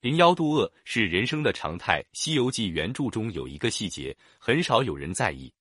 [0.00, 5.52] 零幺渡厄是人生的常态，《西游记》原著中有一个细节，很少有人在意。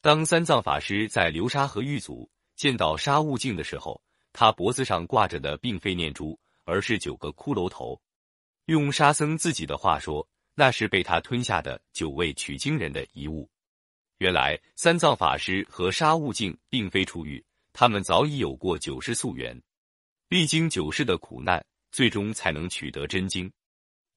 [0.00, 4.02] 当三藏法师在流沙河遇阻，见到沙悟净的时候，
[4.32, 8.00] 他脖子上挂着的并非念珠，而是九个骷髅头。
[8.64, 13.46] 用沙僧自己的话说，那是被他吞下的九位取经人的遗物。
[14.16, 17.44] 原来三藏法师和沙悟净并非初遇，
[17.74, 19.60] 他们早已有过九世夙缘，
[20.30, 21.62] 历经九世的苦难，
[21.92, 23.52] 最终才能取得真经。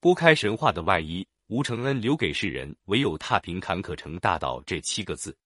[0.07, 5.38] 拨开神话的外衣，吴承恩留给世人唯有踏平坎坷成大道这七个字。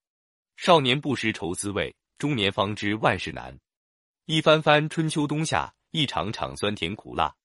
[0.56, 3.60] 少年不识愁滋味，中年方知万事难。
[4.26, 7.36] 一番番春秋冬夏，一场场酸甜苦辣。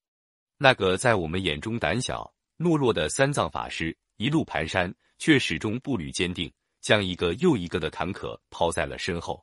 [0.58, 6.52] 那个在我们眼中胆小懦弱的三藏法师，一路蹒跚，却始终步履坚定，
[6.82, 9.42] 将一个又一个的坎坷抛在了身后。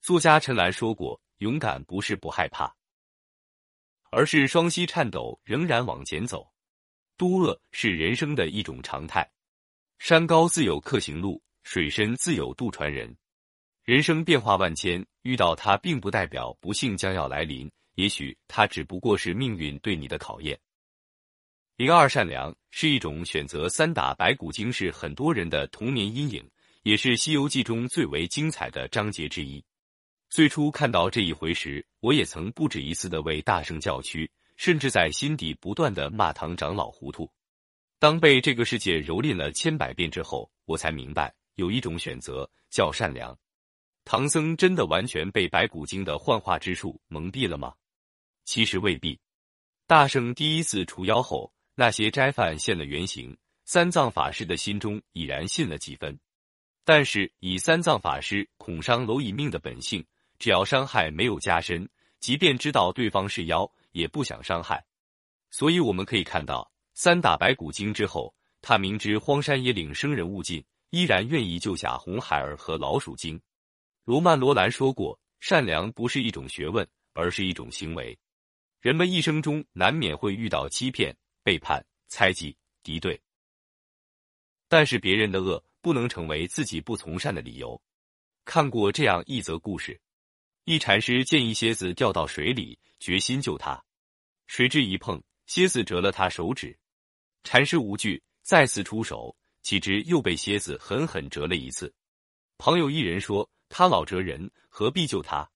[0.00, 2.72] 作家陈岚说过：“勇敢不是不害怕，
[4.12, 6.48] 而是双膝颤抖，仍然往前走。”
[7.20, 9.30] 多厄是人生的一种常态，
[9.98, 13.14] 山高自有客行路，水深自有渡船人。
[13.84, 20.58] 人生变化万千，遇到它并不代表不幸将要来临，也许它只不过是命运对你的考验。
[21.76, 26.50] 零二善良是一种选择，三打白骨精是很多人的童年阴影，
[26.84, 29.62] 也是《西游记》中最为精彩的章节之一。
[30.30, 34.30] 最初看到这一回时，我也曾不止一次的为大圣叫屈。
[34.60, 37.26] 甚至在心底不断的骂唐长老糊涂。
[37.98, 43.34] 当被这个世界蹂躏了千百遍之后，我才明白有一种选择叫善良。
[44.04, 47.72] 唐僧真的完全被白骨精的幻化之术蒙蔽了吗？
[48.44, 49.18] 其实未必。
[49.86, 56.20] 大圣第一次除妖后，那些斋饭现了原形，三藏法师的心中已然信了几分。
[56.84, 60.04] 但是以三藏法师恐伤蝼蚁命的本性，
[60.38, 61.88] 只要伤害没有加深，
[62.18, 63.66] 即便知道对方是妖。
[63.92, 64.84] 也不想伤害，
[65.50, 73.40] 所以我们可以看到，三打白骨精之后，他明知荒山野岭生人勿近，依然愿意救下红孩儿和老鼠精。
[74.04, 78.18] 罗曼·罗兰说过：“善良不是一种学问，而是一种行为。”
[78.80, 83.20] 人们一生中难免会遇到欺骗、背叛、猜忌、敌对，
[84.68, 87.80] 但是别人的恶不能成为自己不从善的理由。
[88.44, 90.00] 看过这样一则故事。
[90.64, 93.82] 一禅师见一蝎子掉到水里，决心救它。
[94.50, 96.76] 谁知一碰，蝎子折了他手指。
[97.44, 101.94] 禅师无惧，再次出手，岂知又被蝎子狠狠折了一次。
[102.58, 105.48] 旁有一人说：“他老折人，何必救他？”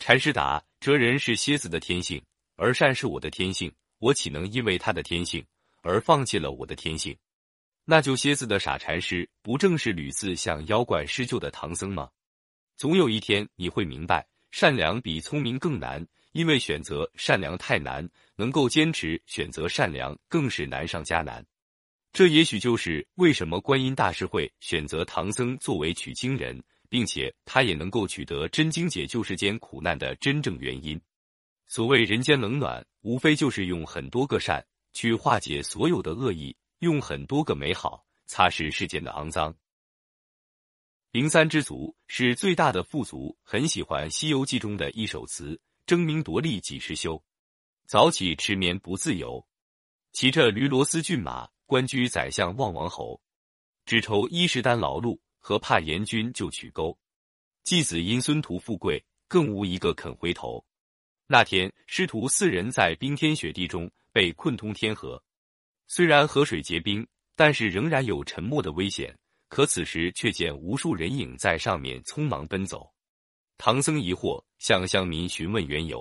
[0.00, 2.24] 禅师答：“折人是蝎子的天性，
[2.56, 5.44] 而善是我的天性，我岂能因为他的天性
[5.82, 7.14] 而放弃了我的天性？
[7.84, 12.08] 那救蝎子的傻禅师，不正是屡次向妖怪施救的唐僧吗？
[12.78, 18.06] 总有一天你会明白。”善良比聪明更难，因为选择善良太难，
[18.36, 21.44] 能够坚持选择善良更是难上加难。
[22.12, 31.00] 这也许就是为什么观音大师会选择唐僧作为取经人，并且他也能够取得真经解救世间苦难的真正原因。
[31.66, 34.62] 所谓人间冷暖，无非就是用很多个善
[34.92, 39.54] 去化解所有的恶意，用很多个美好擦拭世间的肮脏。
[41.12, 47.22] 灵三知足是最大的富足，很喜欢《西游记》中的一首词：“争名夺利几时休？
[47.86, 49.44] 早起迟眠不自由。
[50.12, 53.20] 骑着驴骡思骏马，官居宰相望王侯。
[53.84, 56.96] 只愁衣食单劳碌，何怕严君就取钩？
[57.64, 60.64] 继子因孙图富贵，更无一个肯回头。”
[61.26, 65.22] 那天，师徒四人在冰天雪地中被困通天河，
[65.88, 69.16] 虽然河水结冰，但是仍然有沉没的危险。
[69.48, 72.91] 可此时却见无数人影在上面匆忙奔走，
[73.64, 75.90] 唐僧疑惑，向乡民询问缘由。